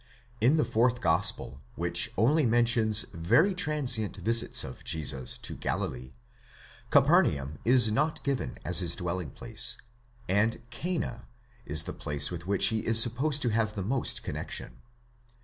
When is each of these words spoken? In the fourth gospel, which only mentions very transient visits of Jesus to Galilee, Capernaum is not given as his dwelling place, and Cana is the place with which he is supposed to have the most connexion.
In 0.41 0.57
the 0.57 0.65
fourth 0.65 0.99
gospel, 0.99 1.61
which 1.75 2.11
only 2.17 2.43
mentions 2.47 3.05
very 3.13 3.53
transient 3.53 4.17
visits 4.17 4.63
of 4.63 4.83
Jesus 4.83 5.37
to 5.37 5.55
Galilee, 5.55 6.13
Capernaum 6.89 7.59
is 7.65 7.91
not 7.91 8.23
given 8.23 8.57
as 8.65 8.79
his 8.79 8.95
dwelling 8.95 9.29
place, 9.29 9.77
and 10.27 10.59
Cana 10.71 11.27
is 11.67 11.83
the 11.83 11.93
place 11.93 12.31
with 12.31 12.47
which 12.47 12.69
he 12.69 12.79
is 12.79 12.99
supposed 12.99 13.43
to 13.43 13.49
have 13.49 13.73
the 13.75 13.83
most 13.85 14.23
connexion. 14.23 14.81